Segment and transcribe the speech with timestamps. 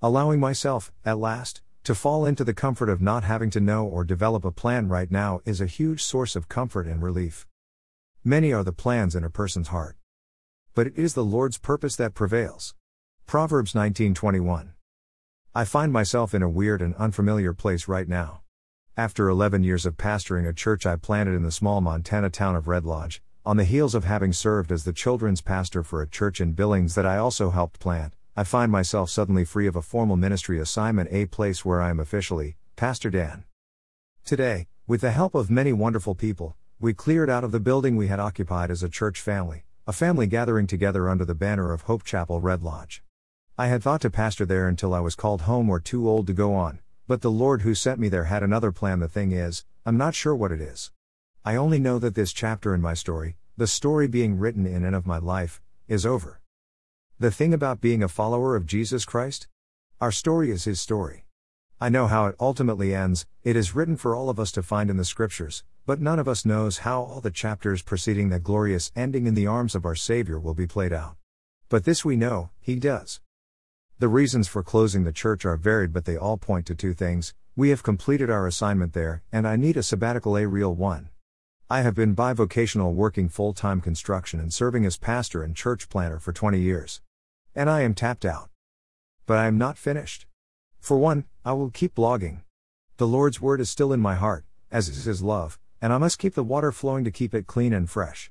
[0.00, 4.04] Allowing myself, at last, to fall into the comfort of not having to know or
[4.04, 7.48] develop a plan right now is a huge source of comfort and relief.
[8.22, 9.96] Many are the plans in a person's heart.
[10.72, 12.76] But it is the Lord's purpose that prevails.
[13.26, 14.74] Proverbs 19:21.
[15.52, 18.42] I find myself in a weird and unfamiliar place right now.
[18.96, 22.68] After 11 years of pastoring a church I planted in the small Montana town of
[22.68, 26.40] Red Lodge, on the heels of having served as the children's pastor for a church
[26.40, 30.14] in Billings that I also helped plant, I find myself suddenly free of a formal
[30.14, 33.42] ministry assignment, a place where I am officially Pastor Dan.
[34.24, 38.06] Today, with the help of many wonderful people, we cleared out of the building we
[38.06, 42.04] had occupied as a church family, a family gathering together under the banner of Hope
[42.04, 43.02] Chapel Red Lodge.
[43.58, 46.32] I had thought to pastor there until I was called home or too old to
[46.32, 49.00] go on, but the Lord who sent me there had another plan.
[49.00, 50.92] The thing is, I'm not sure what it is.
[51.44, 54.94] I only know that this chapter in my story, the story being written in and
[54.94, 56.40] of my life, is over.
[57.20, 59.48] The thing about being a follower of Jesus Christ?
[60.00, 61.24] Our story is His story.
[61.80, 64.88] I know how it ultimately ends, it is written for all of us to find
[64.88, 68.92] in the Scriptures, but none of us knows how all the chapters preceding that glorious
[68.94, 71.16] ending in the arms of our Savior will be played out.
[71.68, 73.20] But this we know, He does.
[73.98, 77.34] The reasons for closing the church are varied, but they all point to two things
[77.56, 81.08] we have completed our assignment there, and I need a sabbatical, a real one.
[81.68, 86.20] I have been bivocational working full time construction and serving as pastor and church planter
[86.20, 87.00] for 20 years.
[87.58, 88.50] And I am tapped out.
[89.26, 90.26] But I am not finished.
[90.78, 92.42] For one, I will keep blogging.
[92.98, 96.20] The Lord's word is still in my heart, as is His love, and I must
[96.20, 98.30] keep the water flowing to keep it clean and fresh.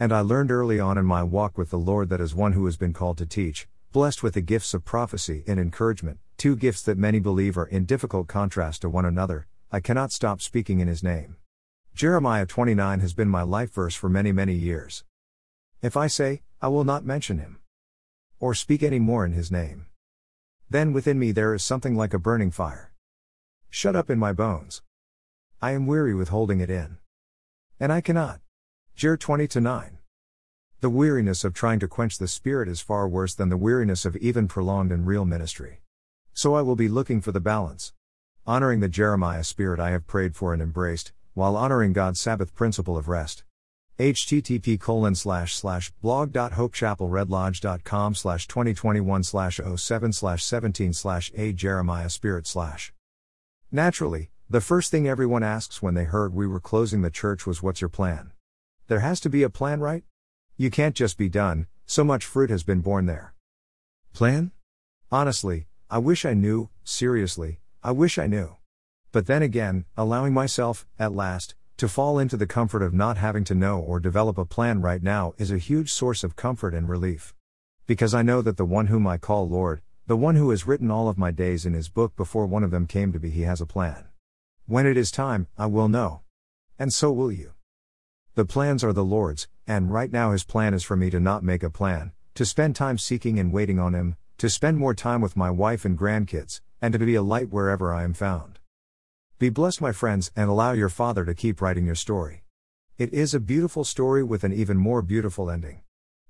[0.00, 2.64] And I learned early on in my walk with the Lord that as one who
[2.64, 6.80] has been called to teach, blessed with the gifts of prophecy and encouragement, two gifts
[6.80, 10.88] that many believe are in difficult contrast to one another, I cannot stop speaking in
[10.88, 11.36] His name.
[11.94, 15.04] Jeremiah 29 has been my life verse for many, many years.
[15.82, 17.58] If I say, I will not mention Him,
[18.42, 19.86] or speak any more in His name,
[20.68, 22.92] then within me there is something like a burning fire.
[23.70, 24.82] Shut up in my bones.
[25.60, 26.98] I am weary with holding it in.
[27.78, 28.40] And I cannot.
[28.96, 29.98] Jer 20 9.
[30.80, 34.16] The weariness of trying to quench the Spirit is far worse than the weariness of
[34.16, 35.80] even prolonged and real ministry.
[36.34, 37.92] So I will be looking for the balance.
[38.44, 42.98] Honoring the Jeremiah spirit I have prayed for and embraced, while honoring God's Sabbath principle
[42.98, 43.44] of rest
[43.98, 52.46] http colon slash slash blog.hopechapelredlodge.com slash 2021 slash 07 slash 17 slash a Jeremiah Spirit
[52.46, 52.92] slash.
[53.70, 57.62] Naturally, the first thing everyone asks when they heard we were closing the church was
[57.62, 58.32] what's your plan?
[58.88, 60.04] There has to be a plan, right?
[60.58, 63.34] You can't just be done, so much fruit has been born there.
[64.12, 64.52] Plan?
[65.10, 68.56] Honestly, I wish I knew, seriously, I wish I knew.
[69.10, 73.42] But then again, allowing myself, at last, to fall into the comfort of not having
[73.42, 76.88] to know or develop a plan right now is a huge source of comfort and
[76.88, 77.34] relief.
[77.88, 80.92] Because I know that the one whom I call Lord, the one who has written
[80.92, 83.42] all of my days in his book before one of them came to be, he
[83.42, 84.04] has a plan.
[84.64, 86.20] When it is time, I will know.
[86.78, 87.54] And so will you.
[88.36, 91.42] The plans are the Lord's, and right now his plan is for me to not
[91.42, 95.20] make a plan, to spend time seeking and waiting on him, to spend more time
[95.20, 98.60] with my wife and grandkids, and to be a light wherever I am found.
[99.42, 102.44] Be blessed, my friends, and allow your Father to keep writing your story.
[102.96, 105.80] It is a beautiful story with an even more beautiful ending.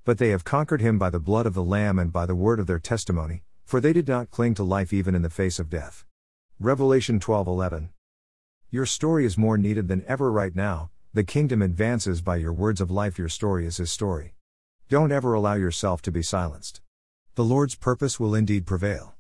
[0.07, 2.59] But they have conquered him by the blood of the Lamb and by the word
[2.59, 5.69] of their testimony, for they did not cling to life even in the face of
[5.69, 6.07] death.
[6.59, 7.91] Revelation 12:11.
[8.71, 10.89] Your story is more needed than ever right now.
[11.13, 13.19] The kingdom advances by your words of life.
[13.19, 14.37] Your story is his story.
[14.89, 16.81] Don't ever allow yourself to be silenced.
[17.35, 19.17] The Lord's purpose will indeed prevail.